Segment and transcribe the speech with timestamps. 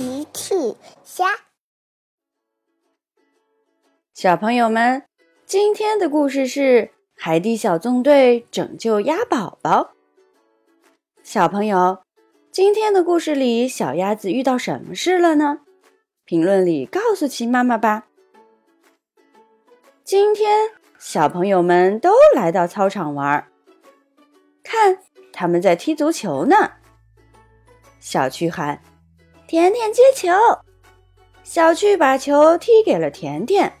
[0.00, 0.54] 奇趣
[1.04, 1.26] 虾，
[4.14, 5.04] 小朋友们，
[5.44, 6.62] 今天的故事是
[7.18, 9.82] 《海底小纵队拯救鸭宝宝》。
[11.22, 12.02] 小朋友，
[12.50, 15.58] 今天的故事里，小鸭子遇到什么事了呢？
[16.24, 18.06] 评论里告诉奇妈妈吧。
[20.02, 23.46] 今天，小朋友们都来到操场玩，
[24.62, 26.72] 看他们在踢足球呢。
[27.98, 28.80] 小趣喊。
[29.50, 30.30] 甜甜接球，
[31.42, 33.72] 小趣把球踢给了甜甜，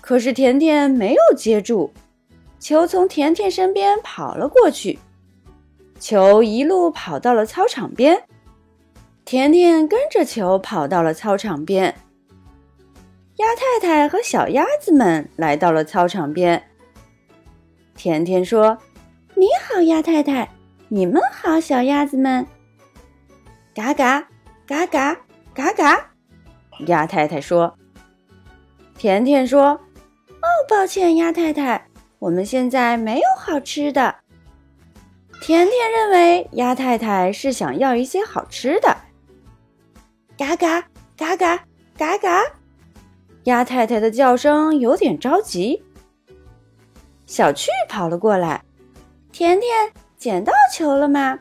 [0.00, 1.92] 可是甜甜没有接住，
[2.60, 5.00] 球从甜甜身边跑了过去，
[5.98, 8.22] 球一路跑到了操场边，
[9.24, 11.92] 甜甜跟着球跑到了操场边。
[13.38, 16.62] 鸭太太和小鸭子们来到了操场边，
[17.96, 18.78] 甜甜说
[19.34, 20.48] ：“你好，鸭太太，
[20.86, 22.46] 你们好，小鸭子们。”
[23.74, 24.28] 嘎嘎。
[24.66, 25.16] 嘎嘎
[25.54, 26.10] 嘎嘎，
[26.86, 27.76] 鸭太太说
[28.96, 31.86] ：“甜甜说，哦，抱歉，鸭太太，
[32.18, 34.14] 我们现在没有好吃的。”
[35.42, 38.96] 甜甜认为鸭太太是想要一些好吃的。
[40.38, 40.80] 嘎嘎
[41.16, 41.66] 嘎嘎
[41.98, 42.42] 嘎嘎，
[43.44, 45.82] 鸭太太的叫声有点着急。
[47.26, 48.62] 小趣跑了过来
[49.32, 51.38] ：“甜甜捡到球了吗？”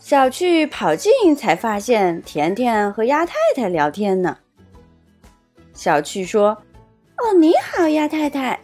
[0.00, 4.38] 小趣跑近，才发现甜甜和鸭太太聊天呢。
[5.74, 6.56] 小趣说
[7.18, 8.58] ：“哦，你好，鸭太太。”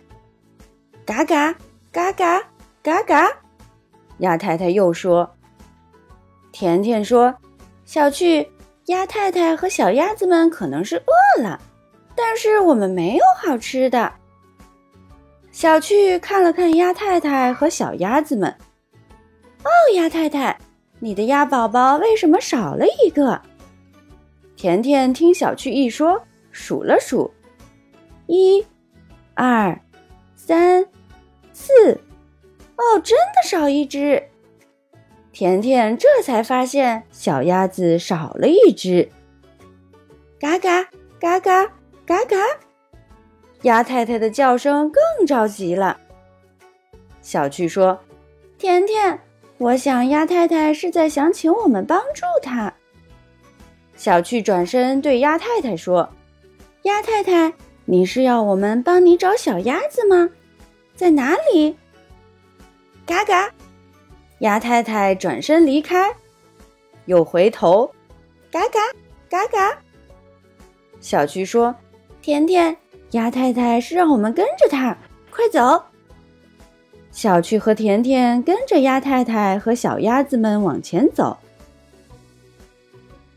[1.04, 1.54] 嘎嘎
[1.92, 2.42] 嘎嘎
[2.82, 3.30] 嘎嘎，
[4.18, 5.30] 鸭太太又说
[6.52, 7.32] ：“甜甜说，
[7.84, 8.50] 小趣，
[8.86, 11.60] 鸭太太和小鸭子们可能是饿了，
[12.16, 14.10] 但是我们没有好吃的。”
[15.52, 18.50] 小趣看了看鸭太太和小鸭子们，
[19.62, 20.58] 哦，鸭太太。
[20.98, 23.40] 你的鸭宝宝为什么少了一个？
[24.56, 27.30] 甜甜听小趣一说，数了数，
[28.26, 28.64] 一、
[29.34, 29.78] 二、
[30.34, 30.86] 三、
[31.52, 32.00] 四，
[32.76, 34.22] 哦，真的少一只。
[35.30, 39.10] 甜甜这才发现小鸭子少了一只。
[40.40, 40.84] 嘎嘎
[41.20, 41.66] 嘎嘎
[42.06, 42.36] 嘎嘎，
[43.62, 45.98] 鸭太太的叫声更着急了。
[47.20, 48.00] 小趣说
[48.56, 49.20] ：“甜甜。”
[49.58, 52.72] 我想鸭太太是在想请我们帮助她。
[53.96, 56.10] 小趣转身对鸭太太说
[56.84, 57.54] ：“鸭太太，
[57.86, 60.28] 你是要我们帮你找小鸭子吗？
[60.94, 61.74] 在哪里？”
[63.06, 63.50] 嘎嘎，
[64.40, 66.14] 鸭太太转身离开，
[67.06, 67.90] 又回头，
[68.50, 68.78] 嘎嘎
[69.30, 69.78] 嘎嘎。
[71.00, 71.74] 小趣说
[72.20, 72.76] ：“甜甜，
[73.12, 74.94] 鸭太太是让我们跟着她，
[75.30, 75.82] 快走。”
[77.16, 81.38] 小趣和甜甜跟着鸭太太和小鸭子们往前走，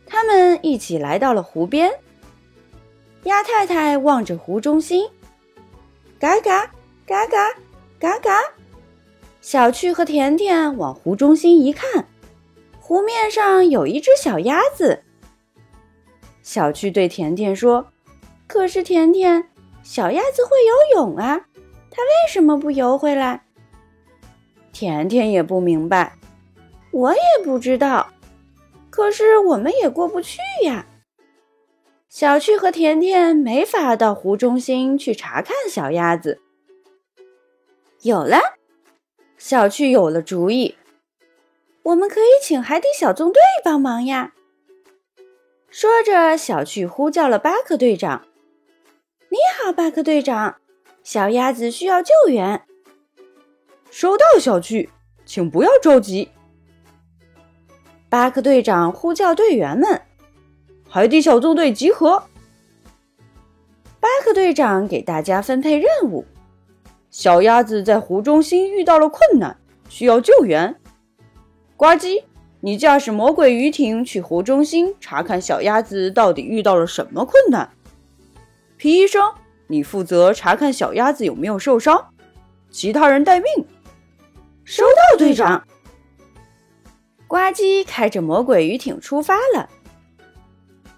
[0.06, 1.90] 他们一起来到了湖边。
[3.24, 5.10] 鸭太太望着湖中心，
[6.20, 6.66] 嘎嘎
[7.06, 7.38] 嘎嘎
[7.98, 8.32] 嘎嘎。
[9.40, 12.06] 小趣和甜甜往湖中心一看，
[12.82, 15.04] 湖面上有一只小鸭子。
[16.44, 17.88] 小趣对甜甜说
[18.46, 19.48] ：“可是甜甜，
[19.84, 21.46] 小鸭子会游泳啊，
[21.90, 23.44] 它为什么不游回来？”
[24.80, 26.14] 甜甜也不明白，
[26.92, 28.14] 我也不知道，
[28.90, 30.86] 可是我们也过不去呀。
[32.08, 36.40] 小趣和甜甜没法到湖中心去查看小鸭子。
[38.04, 38.38] 有了，
[39.38, 40.78] 小趣有了主意，
[41.84, 44.32] 我们可以请海底小纵队帮忙呀。
[45.70, 48.26] 说着，小趣呼叫了巴克队长
[49.28, 50.56] ：“你好，巴克队长，
[51.04, 52.62] 小鸭子需要救援。”
[53.92, 54.90] 收到，小趣，
[55.26, 56.30] 请不要着急。
[58.08, 60.02] 巴克队长呼叫队员们
[60.88, 62.24] ：“海底小纵队集合！”
[64.00, 66.26] 巴克队长给大家分配任务：
[67.12, 69.58] 小鸭子在湖中心遇到了困难，
[69.90, 70.76] 需要救援。
[71.76, 72.24] 呱唧，
[72.62, 77.70] 你驾驶魔鬼鱼艇去湖中心查看小鸭子到底遇到了什么困难。
[78.78, 79.34] 皮医生，
[79.68, 82.14] 你负责查看小鸭子有没有受伤，
[82.72, 83.48] 其他人待命。
[84.70, 85.66] 收到，队长。
[87.28, 89.68] 呱唧开着魔鬼鱼艇出发了。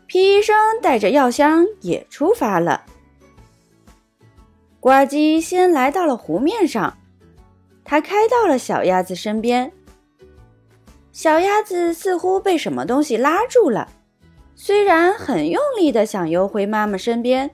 [0.07, 2.83] 皮医生带着药箱也出发了。
[4.81, 6.97] 呱唧先来到了湖面上，
[7.85, 9.71] 他开到了小鸭子身边。
[11.13, 13.87] 小鸭子似乎被什么东西拉住了，
[14.53, 17.49] 虽然很用力的想游回妈妈身边，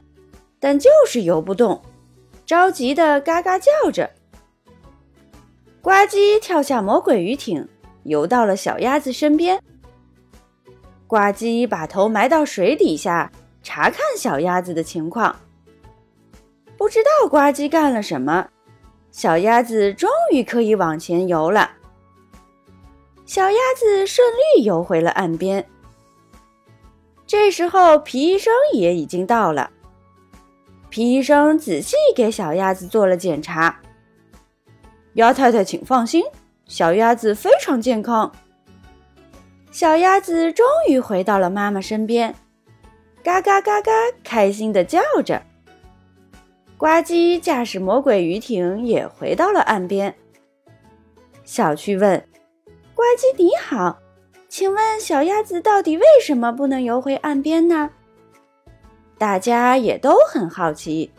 [0.59, 1.79] 但就是游不动，
[2.43, 4.09] 着急的嘎嘎叫着。
[5.97, 7.67] 呱唧跳下魔鬼鱼艇，
[8.03, 9.59] 游到了小鸭子身边。
[11.07, 13.31] 呱唧把头埋到水底下，
[13.63, 15.35] 查看小鸭子的情况。
[16.77, 18.47] 不知道呱唧干了什么，
[19.11, 21.71] 小鸭子终于可以往前游了。
[23.25, 25.67] 小鸭子顺利游回了岸边。
[27.25, 29.71] 这时候，皮医生也已经到了。
[30.91, 33.79] 皮医生仔细给小鸭子做了检查。
[35.17, 36.23] 鸭太太，请放心，
[36.67, 38.31] 小鸭子非常健康。
[39.71, 42.35] 小鸭子终于回到了妈妈身边，
[43.23, 43.91] 嘎嘎嘎嘎，
[44.23, 45.41] 开心的叫着。
[46.77, 50.13] 呱唧驾驶魔鬼鱼艇也回到了岸边。
[51.43, 52.23] 小趣问。
[52.93, 53.97] 呱唧你好，
[54.47, 57.89] 请问小鸭子到底为什么不能游回岸边呢？
[59.17, 61.11] 大家也都很好奇。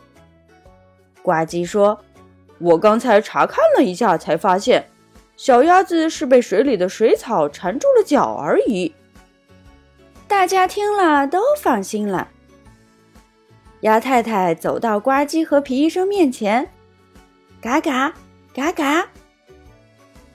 [1.21, 1.99] 呱唧说
[2.59, 4.85] ：“我刚才查看了一下，才发现
[5.37, 8.93] 小鸭子是被水里的水草缠住了脚而已。”
[10.27, 12.27] 大家听了都放心了。
[13.81, 16.69] 鸭太太走到呱唧和皮医生面前，
[17.61, 18.13] 嘎嘎
[18.53, 19.07] 嘎嘎。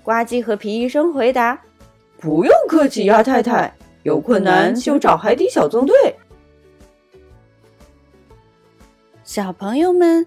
[0.02, 1.60] 呱唧和皮医生回答
[2.18, 3.72] ：“不用客气，鸭太太，
[4.02, 5.94] 有困难就找海底小纵队。”
[9.22, 10.26] 小朋友们，